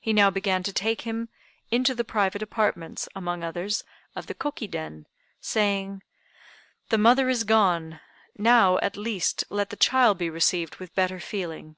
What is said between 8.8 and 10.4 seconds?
least, let the child be